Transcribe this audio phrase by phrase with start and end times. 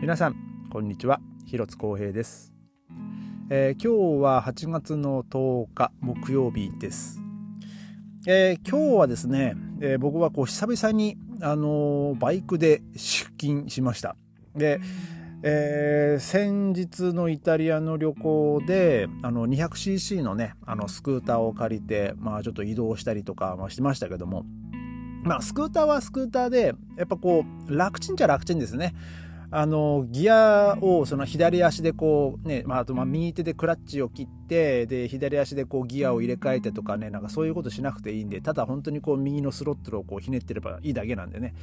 [0.00, 0.36] 皆さん
[0.72, 1.20] こんにちは。
[1.44, 2.54] 広津光平です、
[3.50, 7.20] えー、今日は8月の10日木曜日です、
[8.26, 14.16] えー、今日はですね、えー、僕はこう久々にあのバイクで出勤しました。
[14.56, 14.80] で、
[15.42, 24.46] えー、先日のイタリアの旅行であの 200cc のねあのスクーターを借りて、まあ、ちょっと移動したりとか、まあ、してましたけども。
[25.22, 28.94] まあ、スクーターはスクーターで、やっぱこう、楽ちんじゃ楽ちんですね。
[29.52, 41.54] あの、ギアをその左足でこうね、まあ、あとまあ右手でクラッチを切って、で、左足でこうギアを入れ替えてとかね、なんかそういうことしなくていいんで、ただ本当にこう右のスロットルをこうひねってればいいだけなんでね。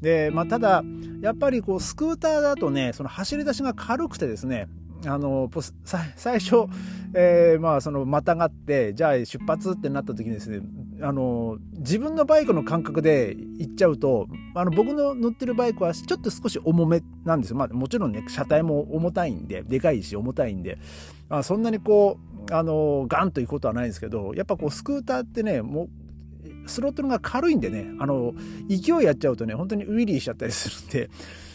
[0.00, 0.82] で、まあ、ただ、
[1.20, 4.68] やっぱりこうスクーターだとね、その走り出しが軽くてですね、
[5.06, 5.50] あの
[5.84, 6.66] 最初、
[7.14, 10.60] えー、まあそのまたがってじゃあ出発ってなった時にですね
[11.02, 20.78] あの自分のバイクの感覚で行っちゃうとあの僕の乗ってるバイクはちょっと少し重めなんですよ、まあ、もちろんね車体も重たいんででかいし重たいんで、
[21.28, 28.34] まあ、そんなにこうあのガンということはないんですけどやっぱこうスクーターってねもうスロットルが軽いんでねあの
[28.68, 31.10] 勢いやっちゃうとね本当にウィリーしちゃったりするんで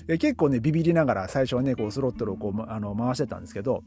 [0.07, 3.83] え結構ねビビりながら最初はねこうスロットルをこうあの回してたんですけど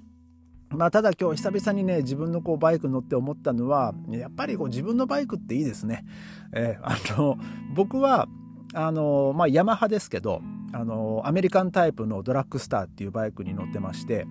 [0.70, 6.04] まあ、ただ今日久々にね自分のこうバイク乗って思ったのはやっぱりこう自分のバイクっていいですね。
[6.52, 7.38] えー、あの
[7.74, 8.28] 僕は
[8.74, 14.26] あのまあヤマハですけどあのアメリカンタイプのドラッグスターっていうバイクに乗ってまして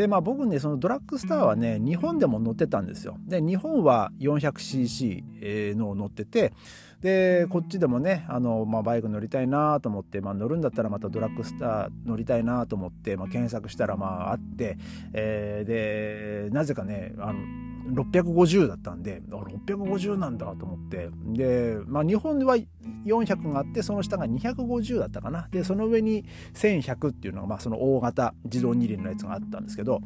[0.00, 3.18] でまあ僕ねそのドラッグスターはね日本でも乗ってたんですよ。
[3.26, 6.54] で日本は 400cc のを乗ってて
[7.02, 14.78] でこっちでもねあの、まあ、バイク乗りたいなと思って、まあ、乗るんだったらまたドラッグスター乗りたいなと思って、まあ、検索したらまああって、
[15.12, 17.40] えー、でなぜかねあの
[17.90, 22.56] 650だったんで650なんだと思ってで、まあ、日本では
[23.04, 26.24] 400があってその下が250だったかなでその上に
[26.54, 30.00] 1100っていうのが、まあ、その大型自動二輪のやつがあったんですけど、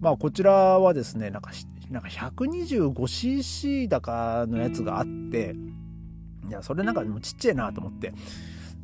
[0.00, 1.50] まあ、こちらはですねなんか
[1.90, 5.54] なんか 125cc だかのやつがあって
[6.48, 8.12] いやそれなんかもうちっちゃいなと思って。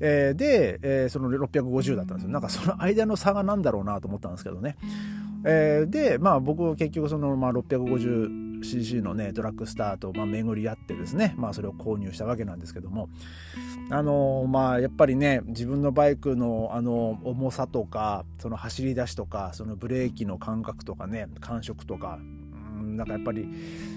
[0.00, 2.30] えー、で、えー、その650だったんですよ。
[2.30, 4.76] なんかその間の差が何だろうなと思ったんですけどね。
[5.44, 7.52] えー、で、まあ僕結局その、まあ、
[8.62, 13.08] CC のね、ドラッグスターと、まあ、巡り合ってですね、まあそれを購入したわけなんですけども、
[13.90, 22.18] あのー、まあやっぱりね、自分のバイクのあの重さとか、その走り出しとか、そのブレーキの感覚とかね、感触とか、
[22.96, 23.48] なんかやっぱり、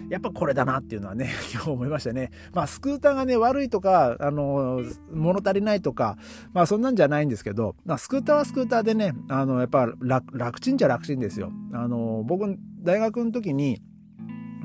[0.10, 2.32] やっぱこれだなっていうのはね、 今日思いましたね。
[2.54, 4.82] まあ、スクーターがね、悪いとか、あの、
[5.14, 6.18] 物足りないとか、
[6.54, 11.52] まあ、そんなんじゃないんですけど、まあ、スクーターはスクーターでね、あの、やっぱ楽、楽ちんじゃ楽ちんですよ。
[11.74, 13.82] あの、僕、大学の時に、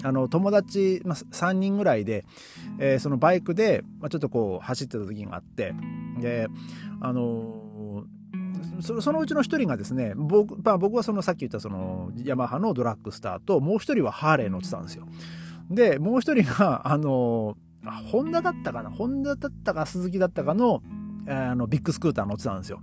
[0.04, 2.24] あの友達、まあ、3人ぐらいで、
[2.78, 5.74] えー、そのバイクで、まあ、ちょっとこう走ってた時があって
[6.20, 6.46] で
[7.00, 8.04] あの
[8.80, 15.06] そのうちの一人がですね僕,、まあ、僕はそのさっき言ったそのヤマハのドラッグスターともう一人はハーレー乗ってたんですよ。
[15.70, 17.56] でもう一人があの
[18.10, 18.90] ホンダだったかな？
[18.90, 20.82] ホンダだったか鈴木だったかの
[21.26, 22.80] あのビッグスクーター乗ってたんですよ。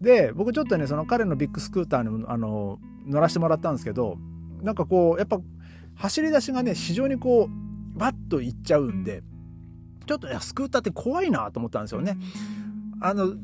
[0.00, 4.18] で僕ちょっとねその彼のビッグスクーターにあの乗らせてもらったんですけど
[4.62, 5.40] なんかこうやっぱ
[6.00, 9.22] 走り出しがね非常にこうバッといっちゃうんで
[10.06, 12.16] ちょっとスクーターって怖いなと思ったんですよね。
[13.00, 13.34] あの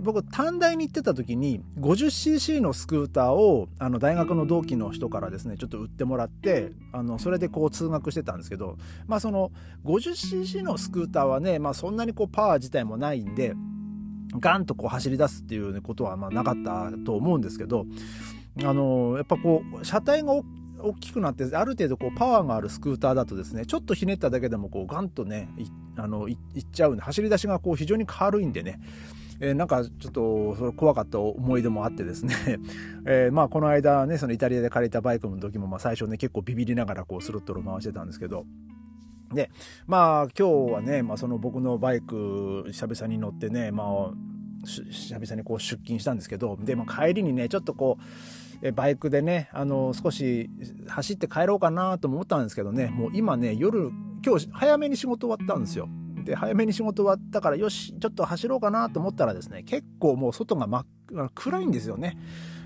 [0.00, 9.52] 僕短大に行ってた時に 50cc のスクーターをあの大学の同期の人からですねちょっと売ってもらってあのそれでこう通学してたんですけどまあその
[9.84, 13.54] 50cc のスクーターはね、まあ、そんなにこうパワー自体もないんで
[14.40, 17.84] ガンとこう走り出すっていうことはまなかったと思うんですけど
[18.62, 20.44] あのやっぱこう車体が大
[20.84, 28.80] 大きくなってある程度こうパワーがあるスクーターだとですねちょっとひねっただけでもこうガンとねいあのいっちゃうんで走り出しがこう非常に軽いんでね
[29.40, 32.34] えー、なんかちょっとそれ怖かった思い出もあってですね、
[33.04, 38.46] えー、まあこの間ねそのイタリアで借りたバイクの時もまあ最初ね結構ビビりながらこうスロットル回してたんですけど。
[39.32, 39.50] で
[39.88, 44.12] まあ今日はね、まあ、その僕のバイク久々に乗ってねまあ
[44.64, 48.02] 久々にこう出勤したんですけどで、まあ、帰りにねちょっとこう
[48.72, 50.50] バイクでねあの少し
[50.88, 53.90] 走って帰ろうかなと思ったんですけどねもう今ね夜
[54.24, 55.88] 今日早めに仕事終わったんですよ
[56.24, 60.86] で早めに仕事終わったからよしちょっと走ろうかなと思ったらですね結構もう外が真っ
[61.34, 62.16] 暗いんですよね。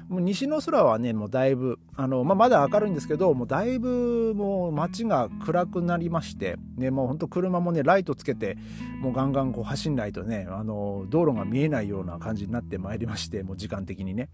[0.08, 8.56] もう西の空はねもうだいぶあの、まあ、まだ明るいんですけどもうだいぶもう街が暗くなりまして、ね、もうほんと車もねライトつけて
[9.02, 14.30] もうガンガンこう走んないとねあの道路が見えないような感じになってまいりましてもう時間的にね。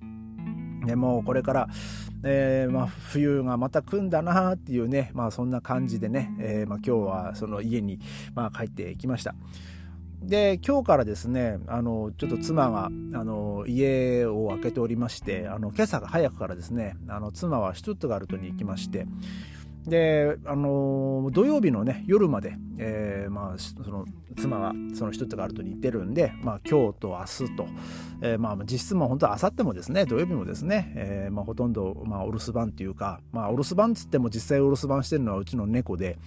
[0.87, 1.69] でもうこれから、
[2.23, 8.01] えー、まあ、冬がまた来んだなっていうね、まあ、そんな感じでね、えー、まあ、今日はその家に、
[8.35, 9.35] まあ、帰ってきました。
[10.23, 19.07] で今日からですねあのちょっと妻があの家を開けておりましてあの今朝が早くからですねあの妻はシュトゥットガルトに行きまして
[19.87, 27.67] で、あの土曜日のね、夜まで、えー、まあ、その、妻がその一つがあるとに行ってるんで、まあ、今日と明日と、
[28.23, 36.19] えー、まあ、実質も本当は明後日もですね、土曜日もですね、えー、まあ、ほとんど、まあ、お留守番っていうか、まあ、お留守番っつっても実際お留守番してるのはうちの猫で、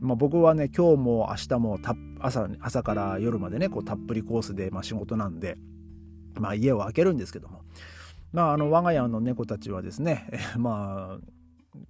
[0.00, 1.78] まあ、僕はね、今日も明日も
[2.20, 5.56] 朝、朝から夜までね、こう、たっぷりコースで、まあ、仕事なんで、
[6.34, 7.62] まあ、家を開けるんですけども、
[8.32, 10.28] まあ、あの、我が家の猫たちはですね、
[10.58, 11.35] まあ、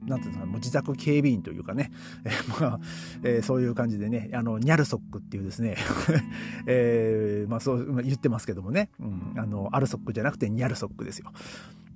[0.03, 1.91] なんていうのか、もう自宅警備員というかね、
[2.25, 2.81] えー、まあ、
[3.23, 5.77] えー、そういう感じでね、あの、ニャルソックっていうですね、
[6.67, 11.33] えー、まあそう、まあ言ってますけどもね、うん、あの、アルソックじゃなくてニャルソックですよ。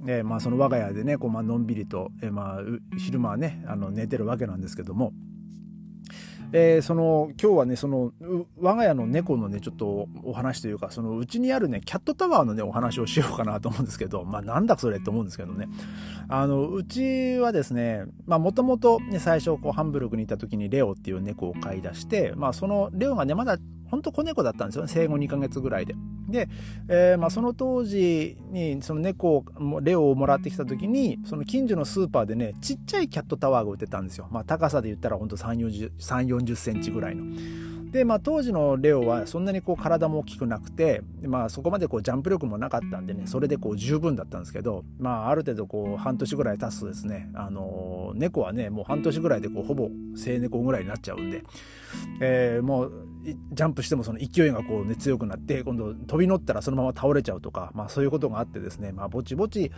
[0.06, 2.62] えー、まあその我が家でね、こう、まあのんびりと、えー、まあ、
[2.96, 5.12] 昼間はね、あの、寝てるわけなんですけども、
[6.52, 8.12] えー、その今日はねその
[8.60, 15.68] 我が家の猫のねちょっとお話というかそのうちにあるねキャットタワーのねお話をしようかなと思うんですけど まあなんだそれって思うんですけどね。
[16.28, 23.58] あのうちはですねまあもともと最初こうハンブルクにいた時にレオっていう猫を飼い出してまあそのレオがねまだ
[23.90, 25.94] ほんと子猫だったんですよね生後2ヶ月ぐらいで。
[26.28, 26.48] で、
[26.88, 37.24] えー、まあ、その当時にその猫をレオをもらってきた時にその近所のスーパーでねちっちゃいキャットタワーが売ってたんですよ、まあ、高さで言ったらほんと3 4 0センチぐらいの。
[37.90, 51.42] で、まあ、当時のレオはそんなにこう体も大きくなくて、まあ、そこまでこうジャンプ力もなかったんでねそれでこう十分だったんですけど、まあ、ある程度こう半年ぐらい経つとですね、あの猫はねもう半年ぐらいでこうほぼ成猫ぐらいになっちゃうんで、
[52.20, 52.92] えー、もう
[53.24, 59.72] ジャンプしてもその勢いがこう、ね、強くなって今度飛び乗ったらそのまま倒れちゃうとか、まあ、そういうことがあってですね、まあ、ぼちぼち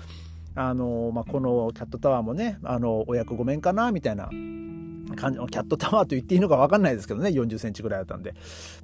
[0.54, 4.28] あの、まあ、このキャットタワーもねあのお役御免かなみたいな
[5.14, 8.34] 感じのキャットタワーと言っていいのか分かんないですけどね40センチぐらいだったんで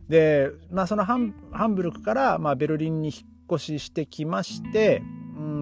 [0.09, 1.35] で、まあ、そのハン
[1.75, 5.03] ブルクから、まあ、ベルリンに引っ越ししてきまして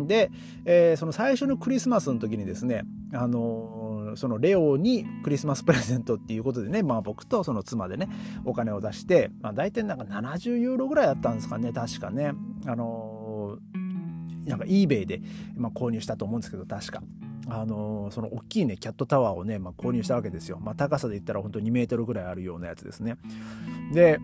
[0.07, 0.31] で、
[0.65, 3.87] えー、その最初のクリスマスの時にですねあの
[4.17, 8.09] そのレオにクリスマスプレゼントっていうことでね、まあ僕とその妻でね、
[8.45, 12.33] お金を出して、まあ大体なんか70ユーロぐらいだったんですかね、確かね。
[12.67, 13.59] あの
[14.47, 15.21] なんか eBay で、
[15.57, 17.03] まあ、購入したと思うんですけど、確か。
[17.49, 23.17] あのその大きいねキャットタワーをね、まあ、購入したわけですよ、まあ、高さで言ったら本当2メートルぐらいあるようなやつですね。
[23.93, 24.19] で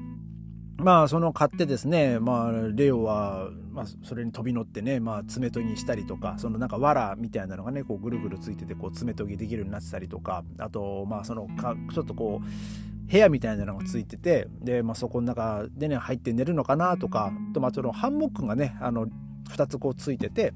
[0.78, 19.06] まあその買ってですねまあレオは、まあ、それに飛び乗ってね、まあ、爪研ぎしたりとかそのなんか藁みたいなのがねこうぐるぐるついててこう爪研ぎできるようになってたりとかあとまあそのかちょっとこう部屋みたいなのがついててで、まあ、そこの中でね入って寝るのかなとかとまあそのハンモックがねあの
[19.50, 20.54] 2つこうついてて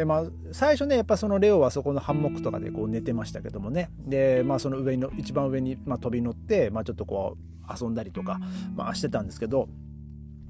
[0.00, 3.90] えまあ、最初ねやっぱそのレオはそこのハンモックとかでこう寝てましたけどもね。
[4.06, 8.38] で、まあ、その上の一番上に、まあ、飛び乗って、まあ、ちょっとこう遊んだりとか、
[8.76, 9.68] まあ、してたんですけど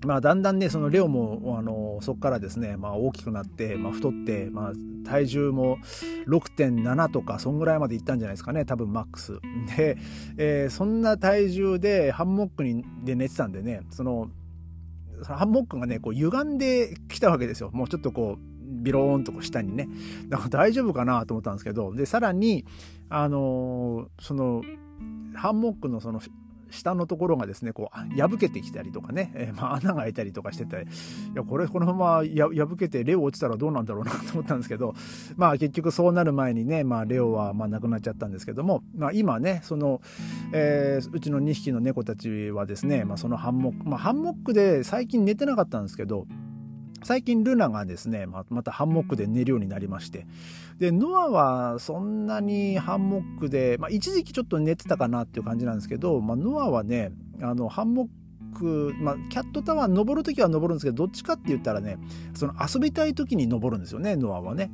[0.06, 4.72] まあ、だんだんねそのレオもあのそこからですね、まあ、大きくなって、まあ、太って、まあ、
[5.04, 5.78] 体重も
[6.28, 9.40] 6.7とかそんぐらいまでいったんじゃないですかね多分マックス。
[9.76, 9.96] で、
[10.36, 14.30] えー、そんな体重でハンモックにで寝てたんでねその
[15.24, 17.70] ハンモックがねこう歪んできたわけですよ。
[17.72, 19.88] もうちょっとこうビローンとこう下にね。
[20.28, 22.64] だから大丈夫かなと思ったんですけど、で、さらに、
[23.08, 24.62] あのー、その、
[25.34, 26.20] ハンモックのその
[26.70, 30.86] 下のところがですね、こう、破けてきたりとかね、えー、まあ、穴が開いたりとかしてて、
[31.32, 34.94] いや、これこのまま破けてレオ落ちたらどうなんだろうなと思ったんですけど、
[35.36, 40.00] まあ、結局そうなる前にね、まあ、レオはまあ亡くなっちゃったんですけども、まあ、今ね、その、
[40.52, 46.26] えー、うちの2匹の猫たちはですね、まあ、そのハンモック、まあ、ハンモックで最近寝てなかったんですけど、
[47.02, 50.26] 最近ルナがですね、またハンモックで寝るようになりまして。
[50.78, 58.08] で、ノアはそんなにハンモックで、まあ、一時期ちょっと寝てたかなっていう感じなんですけど、まあ、ノアはね、あの、ハンモッ
[58.58, 61.98] ク、まあ、キャットタワー登るときは登るんですけど、どっちかって言ったらね、
[62.34, 64.70] その遊びたいときに登るんですよね、ノアはね。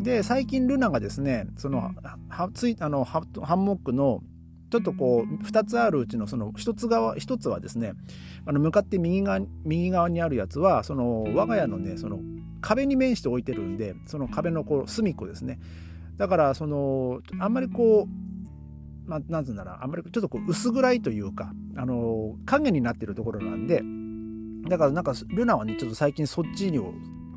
[0.00, 1.92] で、最近ルナがですね、その、
[2.28, 4.22] はついあのハンモックの
[4.70, 7.92] ちょっとこう2つあるうちのその1つ側1つはですね
[8.46, 12.20] あの向かって右側右側にあるやつはその我が家のねその
[12.60, 15.58] 壁に面して置いてるんでその壁のこう隅っこですね。
[16.16, 18.28] だからそのあんまりこう
[19.08, 23.82] まあ、なんつうんだろうあんまりちょっとこう薄暗いというかあの影になってるところなんで
[24.68, 26.78] だからなんかルナはねちょっと最近そっちに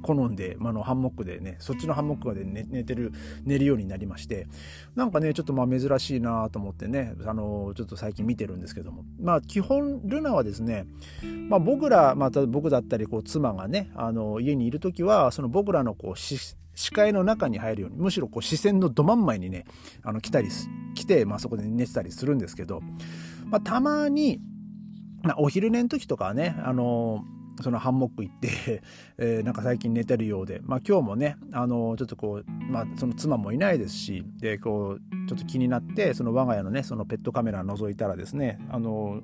[0.01, 3.11] 好んで、まあ、のハンモックでねそっちのハンモックで寝寝てる
[3.43, 4.47] 寝るようになりまして
[4.95, 9.05] なんかねちょっとまあ珍しいなと思ってねあのちょっと最近見てるんですけども。
[9.19, 10.85] まあ基本ルナはですね、
[11.49, 16.55] まあ、僕らまた僕だったりこう妻がねあの家にいる時はその僕らのこう視
[16.91, 19.65] 界の中に入るようにむしろこう視線のど真ん前にね
[20.03, 20.49] あの来たり
[20.95, 22.81] 来て、まあ、そこで寝てたりするんですけど、
[23.45, 24.39] まあ、たまに
[25.23, 27.23] まあ、お昼寝の時とかはね、あの
[27.61, 28.81] そのハンモック行って、
[29.17, 39.21] えー、なんか最近寝てるようで、まあ今日もね、あのちょっとこう、まあその妻もいないですし、で、こう、ちょっと気になって、その我が家のね、そのペットカメラ覗いたらですね、あの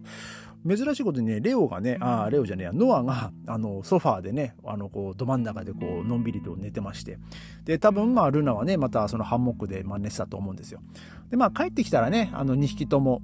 [0.67, 7.19] 珍しいことにね、レオがね、あレオじゃねえや、ノアが、あの、ソファーでね、あの、こう、ど真ん中でこう、のんびりと寝てまして。
[7.63, 10.81] で、多分、まあ、ルナはね、またそのハンモックで、まあ、寝てたと思うんですよ。
[11.29, 13.21] で、まあ、帰ってきたらね、あの、2匹とも、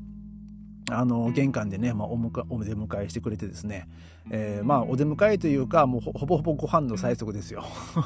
[0.91, 2.13] あの玄関でね、まあ、お
[2.49, 3.87] お出迎えしてくれてですね、
[4.29, 7.63] えー、まあお出迎えというかもうほぼほぼご飯の最速ですよ。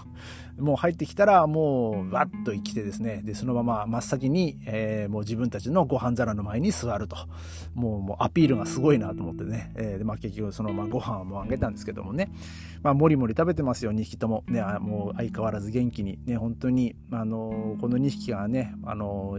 [0.58, 3.22] もう入ってきたらもうわっと来てですね。
[3.24, 7.16] でそのまま真っ先に、えー、もう自分たちのご飯皿の前に座ると。
[7.74, 12.32] もうもうアピールがすごいなと思ってね、えー、でまあ、結局そのままご飯もあげたんですけどもね、
[12.82, 13.92] まあ、もりもり食べてますよ。
[13.92, 14.44] 2匹とも。
[14.48, 16.20] ねもう相変わらず元気に。
[16.26, 19.38] ね本当にあのこの2匹がねあの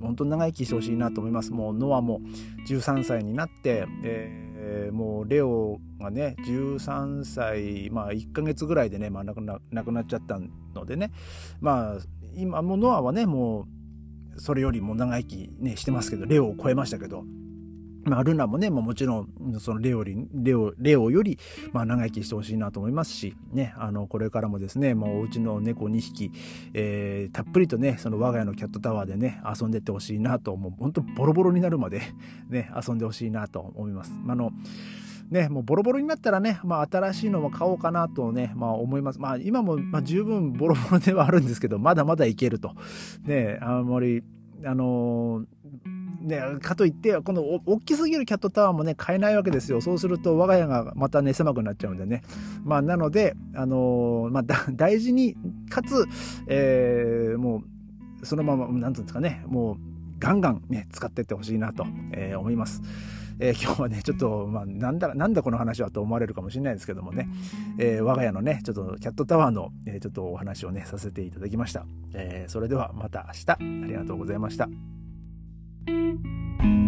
[0.00, 1.52] 本当長生きしてほしいなと思います。
[1.52, 2.20] もうノアも
[2.68, 10.38] 13歳になって、えー、もうレオがね13歳、まあ、1ヶ月ぐらいでね、まあ、亡くな亡くなっちゃった
[10.74, 11.10] のでね
[11.60, 11.98] まあ
[12.34, 13.66] 今もノアはねも
[14.36, 17.24] うそれよりも長生き、ね、してますけどレオを超えましたけど
[18.04, 21.38] まあ、ルナもね、まあもちろん、そのレオリ、レオ、レオより、
[21.72, 26.30] まあ、長生きしてほしいなと思いますし、ね、あの、これからもですね、もうお家の猫2匹、
[26.74, 32.02] えー、たっぷりとね、その我が家のキャットタワーでね、遊んでってほしいなと、もう本当ボロボロになるまで
[32.48, 34.12] ね、遊んでほしいなと思います。
[34.26, 34.52] あの、
[35.30, 39.20] ね、もうボロボロになったらね、まあ、新しいのも買おうかなとね、まあ、思います。
[39.20, 42.72] まあ、今も、まあ、十分ボロボロではあるんですけど、まだまだいけると。
[43.24, 44.24] ね、あんまり、
[44.64, 49.80] あのーね、かといって、この大きすぎるキャットタワーもね、買えないわけですよ。
[49.80, 52.22] そうすると我が家がまたね、狭くなっちゃうんでね。
[52.64, 55.36] まあ、なので、あのー、まあ、大事に、
[55.68, 56.06] かつ、
[56.46, 57.62] えー、も
[58.22, 59.76] う、そのまま、なんつうんですかね、もう、
[60.18, 62.82] ガンガンね、使ってってほしいなと、えー、思います。
[63.42, 67.26] えー、今日はね、ちょっと、まあ、なんだ、なんだこの話はと思われるかもしれないですけどもね、
[67.78, 71.86] えー、我が家のね、ちょっとキャットタワーの、えー、ちょっとお話をね、させていただきました。
[72.12, 74.68] えー、それではまた明日、ありがとうございました。
[75.90, 76.22] thank
[76.62, 76.79] you